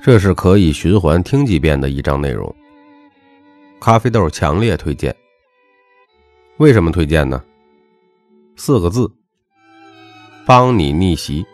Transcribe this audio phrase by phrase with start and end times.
[0.00, 2.54] 这是可以循环听几遍的一章内容。
[3.80, 5.14] 咖啡豆强烈推荐。
[6.58, 7.42] 为什么推荐呢？
[8.56, 9.10] 四个字：
[10.46, 11.44] 帮你逆袭。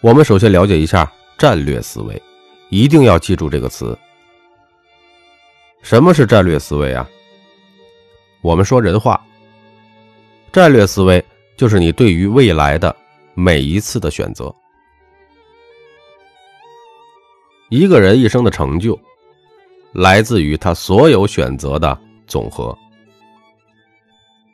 [0.00, 2.20] 我们首先了解一下战略思维，
[2.70, 3.96] 一定要记住这个词。
[5.82, 7.08] 什么是战略思维啊？
[8.42, 9.24] 我们说人话，
[10.52, 11.24] 战略思维
[11.56, 12.94] 就是你对于未来的
[13.34, 14.54] 每一次的选择。
[17.68, 18.98] 一个人一生的成就，
[19.92, 22.76] 来自于他所有选择的总和。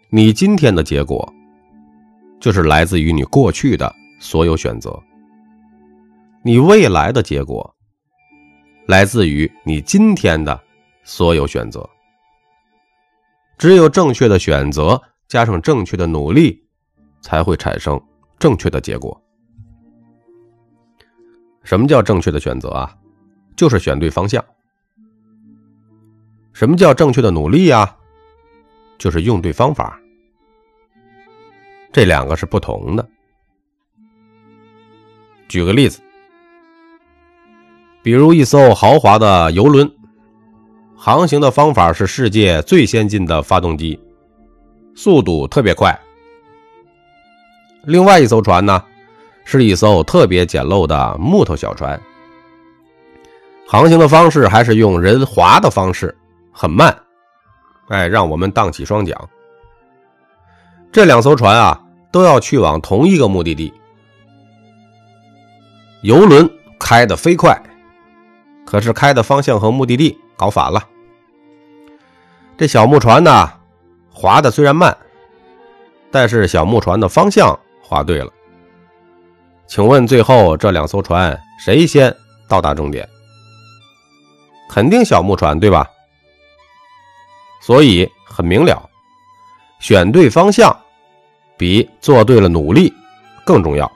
[0.09, 1.31] 你今天的结果，
[2.41, 4.91] 就是来自于你过去的所有选择；
[6.43, 7.75] 你未来的结果，
[8.87, 10.59] 来自于你今天的
[11.05, 11.87] 所有选择。
[13.59, 16.65] 只有正确的选择加上正确的努力，
[17.21, 18.01] 才会产生
[18.39, 19.19] 正确的结果。
[21.63, 22.97] 什么叫正确的选择啊？
[23.57, 24.45] 就是选对方向。
[26.53, 27.97] 什么叫正确的努力呀？
[28.99, 29.99] 就是用对方法。
[31.93, 33.09] 这两个是不同的。
[35.49, 36.01] 举个例子，
[38.03, 39.91] 比如一艘豪华的游轮，
[40.97, 43.99] 航行的方法是世界最先进的发动机，
[44.95, 45.99] 速度特别快。
[47.85, 48.83] 另外一艘船呢，
[49.45, 52.01] 是一艘特别简陋的木头小船。
[53.73, 56.15] 航行的方式还是用人划的方式，
[56.53, 56.95] 很慢，
[57.89, 59.19] 哎，让我们荡起双桨。
[60.93, 63.73] 这两艘船啊，都要去往同一个目的地。
[66.03, 66.47] 游轮
[66.79, 67.59] 开得飞快，
[68.67, 70.87] 可是开的方向和目的地搞反了。
[72.59, 73.51] 这小木船呢，
[74.11, 74.95] 划的虽然慢，
[76.11, 78.31] 但是小木船的方向划对了。
[79.67, 82.15] 请问最后这两艘船谁先
[82.47, 83.09] 到达终点？
[84.73, 85.87] 肯定小木船对吧？
[87.61, 88.89] 所以很明了，
[89.81, 90.75] 选对方向
[91.59, 92.91] 比做对了努力
[93.45, 93.91] 更重要。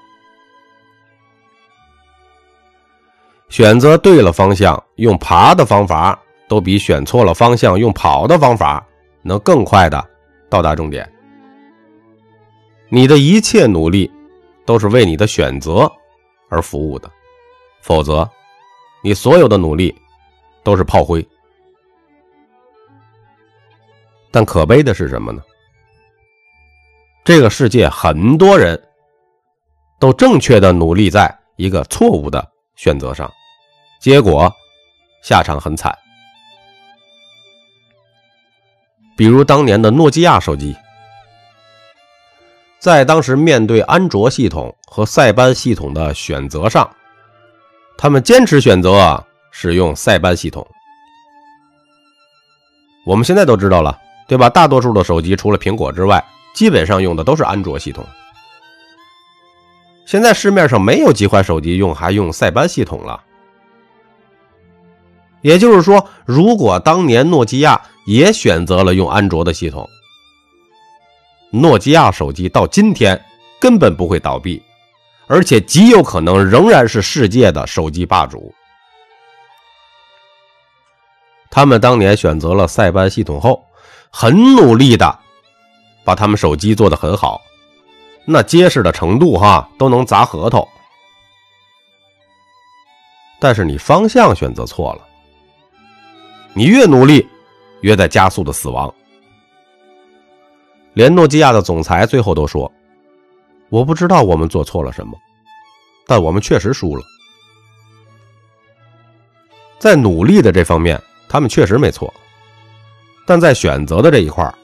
[3.48, 8.86] 选择对了方向，用爬的方法，都比选错了方向用跑的方法
[9.22, 10.06] 能更快的
[10.50, 11.10] 到达终点。
[12.90, 14.12] 你的一切努力
[14.66, 15.90] 都是为你的选择
[16.50, 17.10] 而服务的，
[17.80, 18.28] 否则，
[19.02, 19.94] 你所有的努力。
[20.66, 21.24] 都是炮灰，
[24.32, 25.40] 但可悲的是什么呢？
[27.24, 28.76] 这个世界很多人
[30.00, 32.44] 都正确的努力在一个错误的
[32.74, 33.32] 选择上，
[34.00, 34.52] 结果
[35.22, 35.96] 下场很惨。
[39.16, 40.74] 比如当年的诺基亚手机，
[42.80, 46.90] 在当时面对安卓系统和塞班系统的选择上，
[47.96, 49.24] 他们坚持选择。
[49.58, 50.66] 使用塞班系统，
[53.06, 54.50] 我们现在都知道了，对吧？
[54.50, 56.22] 大多数的手机除了苹果之外，
[56.54, 58.04] 基本上用的都是安卓系统。
[60.04, 63.18] 现在市面上没有几款手机用还用塞班系统了。
[65.40, 69.88] 也就是说，如果当年诺基亚也选择了用安卓的系统，
[71.50, 73.18] 诺基亚手机到今天
[73.58, 74.62] 根本不会倒闭，
[75.26, 78.54] 而且极有可能仍然是世界的手机霸主。
[81.56, 83.64] 他们当年选择了塞班系统后，
[84.10, 85.18] 很努力的
[86.04, 87.40] 把他们手机做得很好，
[88.26, 90.68] 那结实的程度哈都能砸核桃。
[93.40, 95.08] 但是你方向选择错了，
[96.52, 97.26] 你越努力，
[97.80, 98.94] 越在加速的死亡。
[100.92, 102.70] 连诺基亚的总裁最后都说
[103.72, 105.16] ：“我不知道我们做错了什么，
[106.06, 107.02] 但我们确实输了。”
[109.80, 111.02] 在努力的这方面。
[111.28, 112.12] 他们确实没错，
[113.26, 114.54] 但在选择的这一块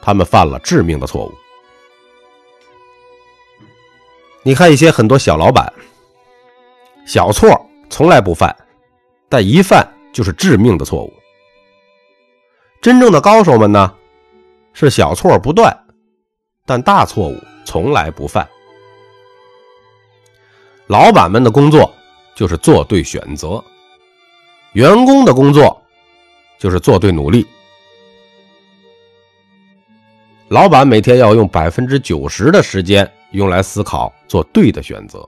[0.00, 1.34] 他们犯了致命的错误。
[4.42, 5.70] 你看一些很多小老板，
[7.06, 7.60] 小错
[7.90, 8.54] 从来不犯，
[9.28, 11.12] 但一犯就是致命的错误。
[12.80, 13.92] 真正的高手们呢，
[14.72, 15.76] 是小错不断，
[16.64, 18.48] 但大错误从来不犯。
[20.86, 21.92] 老板们的工作
[22.34, 23.62] 就是做对选择，
[24.72, 25.82] 员工的工作。
[26.58, 27.46] 就是做对努力，
[30.48, 35.26] 老板每天要用百分之九十的时间用来思考做对的选择，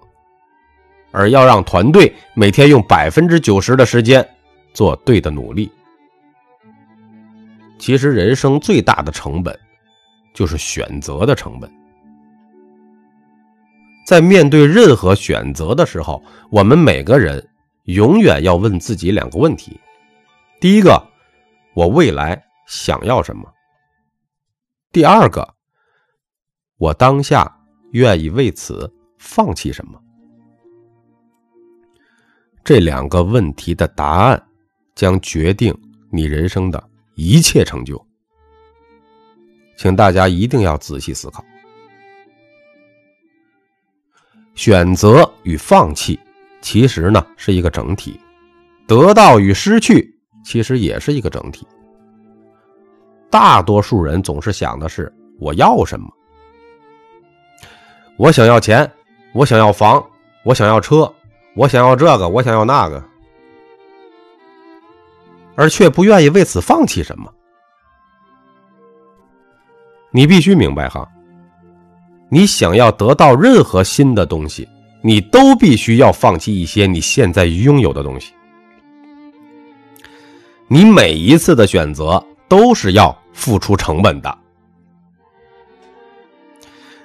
[1.13, 4.27] 而要让团队每天用百分之九十的时间
[4.75, 5.71] 做对的努力。
[7.79, 9.59] 其实，人生最大的成本
[10.35, 11.71] 就是选择的成本。
[14.07, 17.47] 在面对任何选择的时候，我们每个人
[17.85, 19.79] 永远要问自己两个问题：
[20.61, 21.03] 第一个，
[21.75, 23.53] 我未来想要什么？
[24.93, 25.55] 第二个，
[26.79, 27.61] 我当下
[27.93, 30.01] 愿意为此放弃什么？
[32.65, 34.49] 这两个问题的答案
[34.95, 35.75] 将决定
[36.11, 38.05] 你人生的一切成就。
[39.77, 41.45] 请大家一定要仔细思考。
[44.55, 46.21] 选择与放弃，
[46.61, 48.21] 其实呢是一个整体；
[48.87, 50.10] 得到与失去，
[50.45, 51.67] 其实也是一个整体。
[53.31, 56.09] 大多数人总是想的是我要什么，
[58.17, 58.91] 我想要钱，
[59.33, 60.05] 我想要房，
[60.45, 61.13] 我想要车，
[61.55, 63.03] 我想要这个，我想要那个，
[65.55, 67.33] 而却不愿意为此放弃什么。
[70.11, 71.09] 你必须明白哈，
[72.29, 74.69] 你想要得到任何新的东西，
[75.03, 78.35] 你都必须要放弃一些你现在拥有的东西。
[80.73, 84.39] 你每一次的选择都是要付出成本的，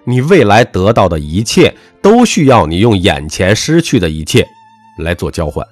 [0.03, 4.47] 你未来得到的一切都需要你用眼前失去的一切
[4.99, 5.65] 来做交换。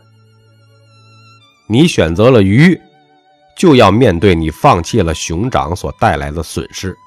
[1.67, 2.81] 你选择了鱼，
[3.55, 6.97] 就要面对你放弃了熊掌所带来的损失。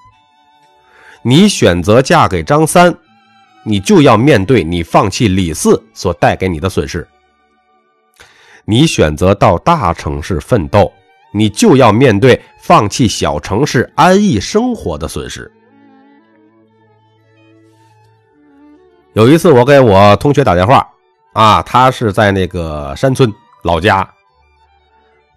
[1.22, 2.96] 你选择嫁给张三，
[3.64, 7.04] 你就要面对你放弃李四所带给你的损失；
[8.68, 10.92] 你选择到大城市奋斗，
[11.32, 15.50] 你就要面对放弃小城市安逸生活的损失。
[19.12, 20.86] 有一次，我给我同学打电话，
[21.32, 23.32] 啊，他是在那个山村
[23.62, 24.06] 老家。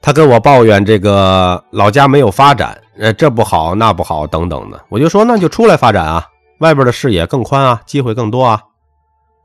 [0.01, 6.25] 他跟我抱怨这个老家没有发展，呃，这不好那不好等等的，我就说那就出来发展啊，
[6.61, 8.63] 外边的视野更宽啊，机会更多啊，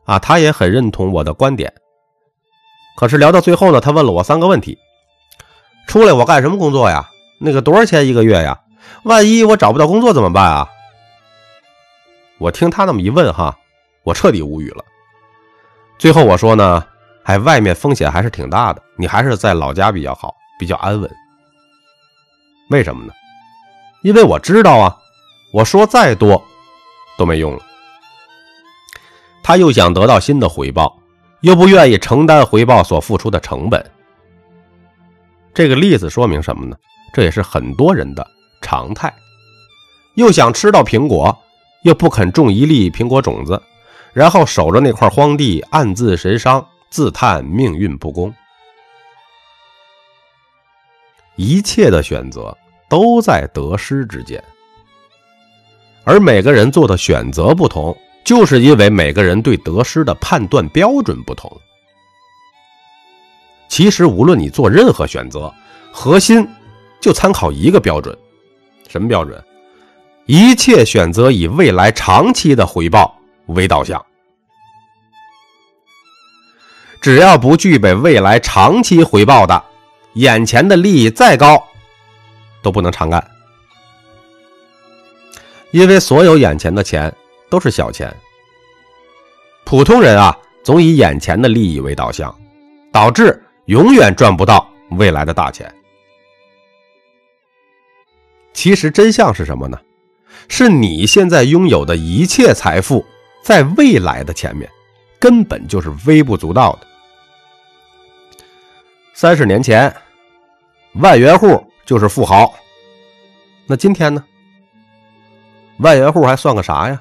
[0.05, 1.71] 啊，他也很认同我的观点。
[2.97, 4.79] 可是聊到最后呢，他问了我三个问题：
[5.87, 7.11] 出来我干什么工作呀？
[7.41, 8.61] 那个多少钱一个月呀？
[9.05, 10.69] 万一我找不到工作怎么办啊？
[12.39, 13.59] 我听他那么一问哈，
[14.03, 14.85] 我彻底无语了。
[15.99, 16.85] 最后我说呢，
[17.25, 20.35] 哎，外面风险还是挺大的，你还是在老家比较好。
[20.57, 21.11] 比较安稳，
[22.71, 23.13] 为什么呢？
[24.03, 24.97] 因为我知道啊，
[25.53, 26.41] 我说再多
[27.19, 27.63] 都没用了。
[29.43, 30.97] 他又想得到新的回报，
[31.45, 33.85] 又不愿意承担回报所付出的成本。
[35.53, 36.75] 这个例子说明什么呢？
[37.13, 38.27] 这也是很多人的
[38.63, 39.15] 常态。
[40.15, 41.37] 又想吃到苹果，
[41.83, 43.61] 又不肯种一粒苹果种子，
[44.15, 48.35] 然后守着那块荒地，暗自神伤，自叹命运不公。
[51.37, 52.57] 一切的选择
[52.89, 54.43] 都在得失之间，
[56.05, 61.51] 而每个人做的选择不同，就是因为每个人对得失的判断标准不同。
[63.69, 65.53] 其实，无论你做任何选择，
[65.93, 66.47] 核心
[67.01, 68.17] 就参考一个标准，
[68.89, 69.43] 什么标准？
[70.27, 73.15] 一切选择以未来长期的回报
[73.47, 74.05] 为导向。
[77.01, 79.63] 只要不具备未来长期回报的。
[80.15, 81.61] 眼前的利益再高，
[82.63, 83.31] 都不能常干，
[85.73, 87.13] 因为所有眼前的钱
[87.55, 88.13] 都是小钱。
[89.65, 92.35] 普通人啊，总以眼前的利益为导向，
[92.93, 95.73] 导致永远赚不到未来的大钱。
[98.53, 99.81] 其实真相是什么呢？
[100.49, 103.07] 是你现在拥有的一切财富，
[103.45, 104.69] 在未来的前面，
[105.21, 106.87] 根本就是微不足道的。
[109.13, 109.95] 三十年前。
[110.95, 112.53] 万元户就是富豪，
[113.67, 114.25] 那今天呢？
[115.79, 117.01] 万元户还算个啥呀？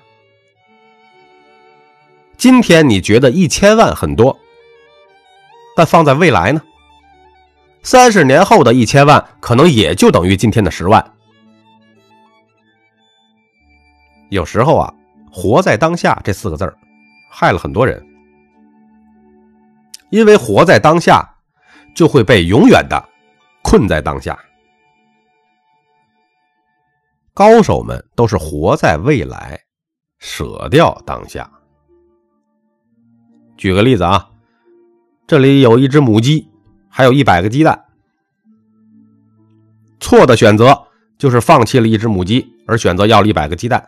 [2.43, 4.37] 今天你觉得一千万很多，
[5.77, 6.61] 但放在未来呢？
[7.83, 11.13] 三十年后的一千万可能也就等于今天的十万。
[14.27, 14.93] 有时候啊
[15.31, 16.75] ，“活在当下”这四个字
[17.31, 18.05] 害了很多人，
[20.09, 21.25] 因为活在当下，
[21.95, 23.09] 就会被永远的。
[23.61, 24.37] 困在当下，
[27.33, 29.57] 高手们都是活在未来，
[30.19, 31.49] 舍掉当下。
[33.63, 34.27] 举个例子啊，
[35.25, 36.49] 这里有一只母鸡，
[36.89, 37.85] 还有一百个鸡蛋。
[40.01, 40.77] 错的选择
[41.17, 43.81] 就是放弃了一只母鸡，而选择要了一百个鸡蛋。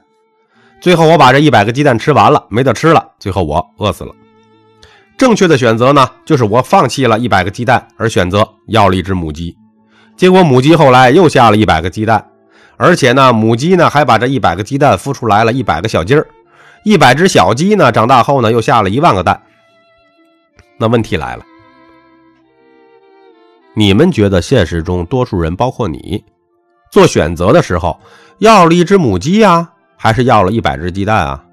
[0.79, 4.15] 最后我把这一百个鸡蛋吃完了，没得吃了，最后我饿死了。
[5.17, 9.57] 正确的选择呢，就是我放弃了一百个鸡蛋，而选择要了一只母鸡。
[10.15, 12.25] 结果母鸡后来又下了一百个鸡蛋，
[12.77, 16.25] 而且呢，母鸡呢还把这一百个鸡蛋孵出来了一百个小鸡儿。
[16.85, 19.41] 一百只小鸡呢，长大后呢，又下了一万个蛋。
[20.77, 21.45] 那问题来了，
[23.73, 26.23] 你们觉得现实中多数人，包括你，
[26.91, 27.99] 做选择的时候，
[28.39, 31.45] 要了一只母鸡呀，还是要了一百只鸡蛋啊？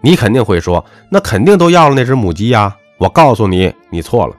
[0.00, 2.76] 你肯定会说，那肯定都要了那只母鸡呀。
[2.98, 4.36] 我告诉你，你错了。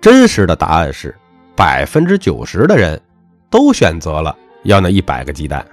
[0.00, 1.14] 真实的答案是，
[1.56, 3.00] 百分之九十的人
[3.50, 5.66] 都选择了要那一百个鸡蛋，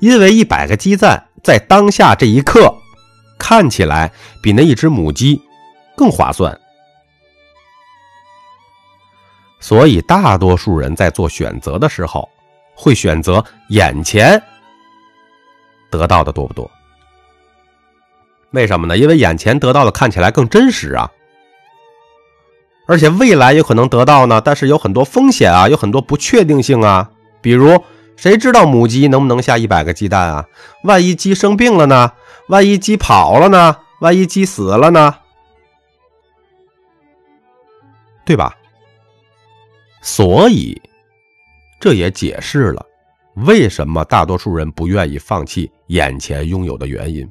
[0.00, 2.72] 因为一百个鸡蛋在当下这一刻
[3.38, 5.40] 看起来比那一只母鸡
[5.96, 6.58] 更划算。
[9.60, 12.28] 所以，大多数人在做选择的时候，
[12.74, 14.42] 会选择眼前。
[15.90, 16.70] 得到的多不多？
[18.50, 18.96] 为什么呢？
[18.96, 21.10] 因为眼前得到的看起来更真实啊，
[22.88, 27.10] 而且未来有可能得到呢，但是有很多风险啊，有很多不确定性啊。
[27.40, 27.82] 比如，
[28.22, 30.48] 谁知道母鸡能不能下一百个鸡蛋啊？
[30.84, 32.12] 万一鸡生病了呢？
[32.46, 33.76] 万一鸡跑了呢？
[33.98, 35.16] 万一鸡死了呢？
[38.24, 38.56] 对吧？
[40.02, 40.80] 所以，
[41.80, 42.86] 这也解释了。
[43.34, 47.28] 为什么大多数人不愿意放弃眼前拥有的原因？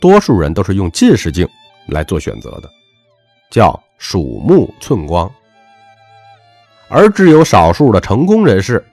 [0.00, 1.48] 多数人都是用近视镜
[1.86, 2.68] 来做选择的，
[3.52, 5.30] 叫鼠目寸光；
[6.92, 8.84] 而只有少数的成功人士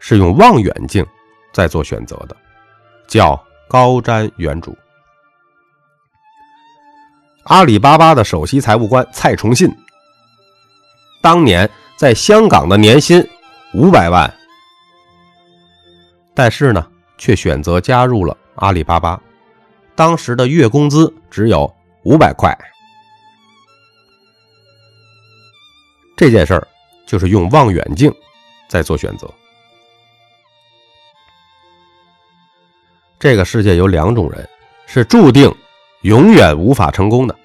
[0.00, 1.06] 是用望远镜
[1.52, 2.36] 在做选择的，
[3.06, 4.74] 叫高瞻远瞩。
[7.44, 9.72] 阿里巴巴的首席财务官蔡崇信，
[11.22, 13.24] 当年在香港的年薪。
[13.72, 14.28] 五百万，
[16.34, 16.84] 但是呢，
[17.16, 19.22] 却选择加入了阿里巴巴。
[19.94, 21.72] 当时的月工资只有
[22.02, 22.52] 五百块。
[26.16, 26.66] 这件事儿
[27.10, 28.14] 就是用望远镜
[28.68, 29.28] 在做选择。
[33.18, 34.48] 这个世界有两种人
[34.86, 35.52] 是注定
[36.02, 37.36] 永远无法成功的。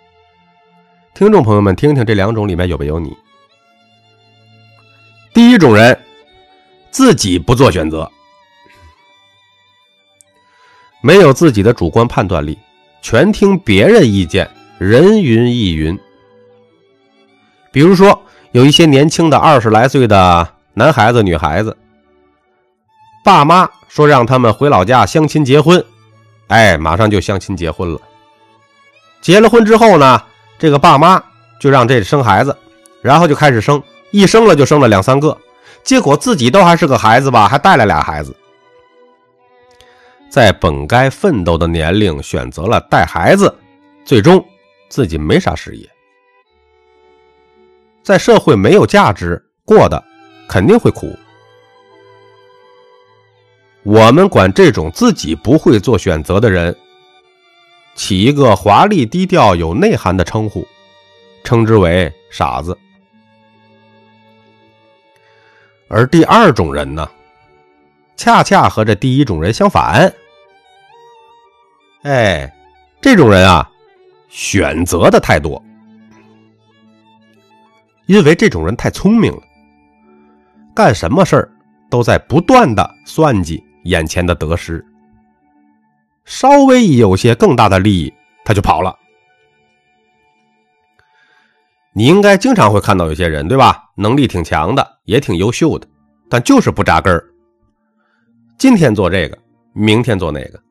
[1.16, 3.18] 听众朋友们，听听这两种里面有没有你？
[5.34, 6.00] 第一种人。
[6.92, 8.10] 自己不做选择，
[11.02, 12.58] 没有自己的主观判断力，
[13.02, 16.00] 全听别人意见，人云亦云。
[17.70, 18.24] 比如说，
[18.56, 21.76] 有一些年轻的二十来岁的男孩子、女孩子，
[23.22, 25.84] 爸妈说让他们回老家相亲结婚，
[26.48, 28.00] 哎，马上就相亲结婚了。
[29.20, 30.24] 结了婚之后呢，
[30.58, 31.22] 这个爸妈
[31.60, 32.58] 就让这生孩子，
[33.02, 35.38] 然后就开始生，一生了就生了两三个。
[35.84, 38.34] 结果自己都还是个孩子吧，还带来俩孩子，
[40.30, 43.54] 在本该奋斗的年龄选择了带孩子，
[44.06, 44.42] 最终
[44.88, 45.86] 自己没啥事业，
[48.06, 50.02] 在社会没有价值，过的
[50.48, 51.18] 肯定会苦。
[53.82, 56.76] 我们管这种自己不会做选择的人，
[57.96, 60.68] 起一个华丽、低调、有内涵的称呼，
[61.44, 62.78] 称之为傻子。
[65.88, 67.10] 而第二种人呢，
[68.16, 70.14] 恰恰和这第一种人相反。
[72.04, 72.56] 哎，
[73.02, 73.68] 这种人啊，
[74.30, 75.60] 选择的太多，
[78.08, 79.42] 因为这种人太聪明了，
[80.76, 81.52] 干什么事儿
[81.90, 84.86] 都在不断的算计眼前的得失，
[86.24, 88.96] 稍微有些更大的利益，他就跑了。
[91.94, 93.90] 你应该经常会看到有些人，对吧？
[93.96, 95.88] 能力挺强的，也挺优秀的，
[96.30, 97.26] 但就是不扎根儿。
[98.58, 99.38] 今天做这个，
[99.72, 100.62] 明天做那个，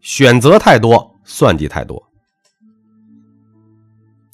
[0.00, 2.02] 选择太多，算计太多。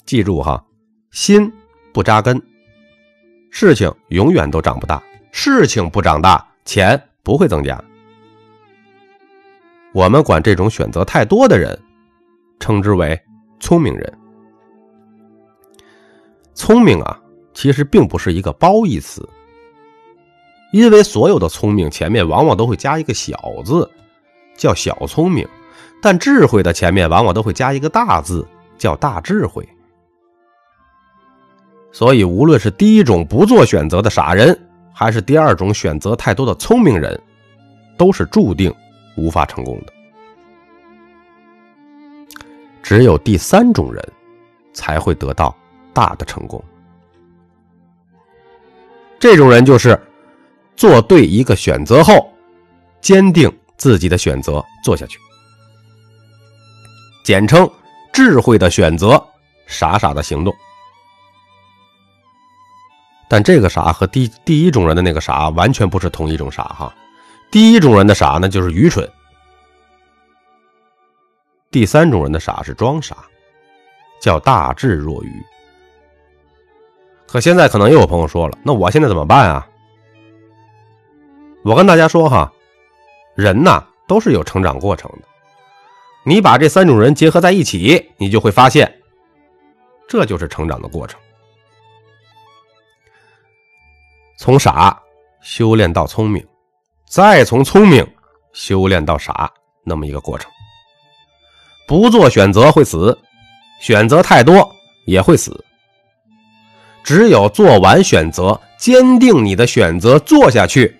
[0.05, 0.63] 记住哈，
[1.11, 1.51] 心
[1.97, 2.39] 不扎根，
[3.49, 5.01] 事情永远都长不大。
[5.31, 7.83] 事情不长大，钱不会增加。
[9.93, 11.75] 我们管这种选择太多的人，
[12.59, 13.19] 称之为
[13.59, 14.15] 聪明人。
[16.53, 17.19] 聪明啊，
[17.51, 19.27] 其实并不是一个褒义词，
[20.71, 23.35] 因为所有的聪明前面往往都会加一个小
[23.65, 23.89] 字，
[24.55, 25.47] 叫小聪明；
[25.99, 29.67] 但智慧的前面往往都会加一个大字，叫大智慧。
[31.91, 34.57] 所以，无论是第一种不做选择的傻人，
[34.93, 37.19] 还是第二种选择太多的聪明人，
[37.97, 38.73] 都是注定
[39.15, 39.93] 无法成功的。
[42.83, 44.03] 只有第三种人，
[44.73, 45.55] 才会得到。
[45.93, 46.63] 大的成功，
[49.17, 49.99] 这种人就是
[50.75, 52.31] 做对一个选择后，
[53.01, 55.17] 坚定自己的选择做下去，
[57.23, 57.67] 简称
[58.13, 59.19] 智慧的选择，
[59.65, 60.55] 傻傻的行动。
[63.29, 66.93] 但这个傻和第第一种人的那个傻完全不是同一种傻哈。
[67.51, 69.05] 第一种人的傻呢，就是愚蠢；
[71.71, 73.17] 第三种人的傻是装傻，
[74.21, 75.31] 叫大智若愚。
[77.25, 79.67] 可现在可能又有朋友说了，那我现在怎么办啊？
[81.63, 82.51] 我跟大家说哈，
[83.35, 85.27] 人呐都是有成长过程的。
[86.23, 88.93] 你把这三种人结合在一起，你就会发现，
[90.07, 91.19] 这就是成长的过程。
[94.37, 94.95] 从傻
[95.41, 96.45] 修炼到聪明，
[97.09, 98.07] 再从聪明
[98.53, 99.51] 修炼到傻，
[99.83, 100.49] 那么一个过程。
[101.87, 103.17] 不做选择会死，
[103.81, 104.71] 选择太多
[105.07, 105.65] 也会死。
[107.03, 110.95] 只有做完选择，坚定你的选择，做下去，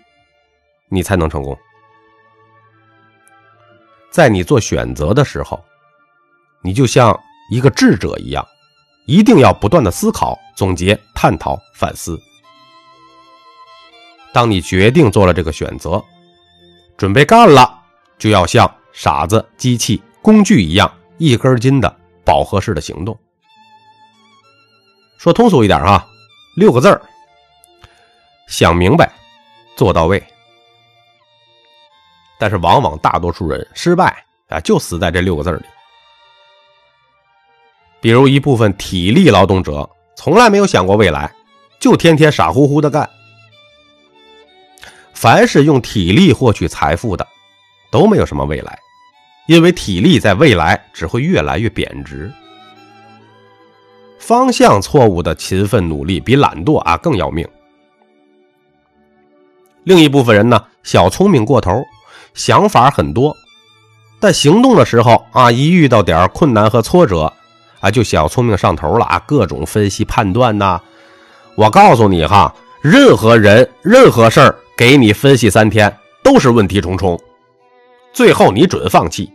[0.90, 1.56] 你才能成功。
[4.10, 5.64] 在你做选择的时候，
[6.64, 7.18] 你就像
[7.52, 8.44] 一个智者一样，
[9.06, 12.20] 一定要不断的思考、总结、探讨、反思。
[14.38, 16.00] 当你决定做了这个选择，
[16.96, 17.82] 准备干了，
[18.20, 23.18] 就要像傻子、机器、工具一样，一根筋的饱和式的行动。
[25.18, 26.06] 说通俗一点啊，
[26.56, 27.02] 六个字儿：
[28.48, 29.12] 想明白，
[29.76, 30.24] 做到位。
[32.38, 35.66] 但是往往大多数人失败啊，就死在这六个字里。
[38.00, 41.34] 比如一部分体力劳动者，从来没有想过未来，
[41.80, 43.10] 就天天傻乎乎的干。
[45.20, 47.28] 凡是用体力获取财富的，
[47.90, 48.78] 都没有什么未来，
[49.48, 52.32] 因为体力在未来只会越来越贬值。
[54.20, 57.48] 方向错误的勤奋努力比懒惰啊更要命。
[59.86, 61.84] 另一部分人呢，小聪明过头，
[62.36, 63.36] 想法很多，
[64.20, 67.34] 但行动的时候啊，一遇到点困难和挫折
[67.80, 70.80] 啊，就小聪明上头了啊，各种分析判断呐。
[71.56, 74.56] 我告诉你哈，任何人，任何事儿。
[74.78, 75.92] 给你分析三天
[76.24, 77.20] 都是问题重重，
[78.14, 79.28] 最后你准放弃。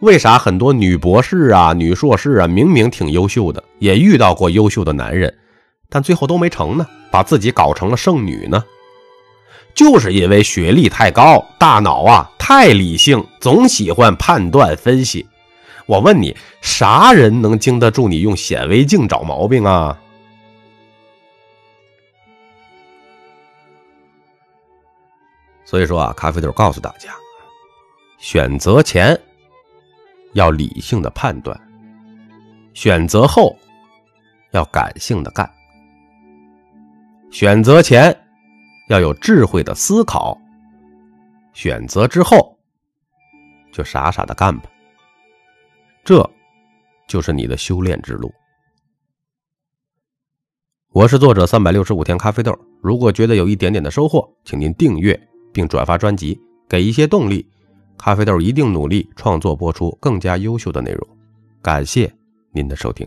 [0.00, 5.32] 为啥很多女博士啊、女硕士啊，明明挺优秀的，也遇到过优秀的男人，
[5.88, 6.84] 但最后都没成呢？
[7.12, 8.64] 把自己搞成了剩女呢？
[9.72, 15.24] 就是因为学历太高，大脑啊太理性，总喜欢判断分析。
[15.86, 19.96] 我问你，啥人能经得住你用显微镜找毛病啊？
[25.64, 27.14] 所以说啊，咖啡豆告诉大家，
[28.18, 29.18] 选择前
[30.34, 31.58] 要理性的判断，
[32.74, 33.56] 选择后
[34.52, 35.50] 要感性的干。
[37.30, 38.16] 选择前
[38.88, 40.38] 要有智慧的思考，
[41.52, 42.56] 选择之后
[43.72, 44.70] 就傻傻的干吧。
[46.04, 46.30] 这
[47.08, 48.32] 就是你的修炼之路。
[50.90, 55.18] 我是作者三百六十五天咖啡豆，如果觉得有一点点的收获，请您订阅。
[55.54, 56.38] 并转发专辑，
[56.68, 57.48] 给一些动力。
[57.96, 61.08] 咖啡豆一定努力创作播出更加优秀的内容。
[61.62, 62.12] 感谢
[62.52, 63.06] 您的收听。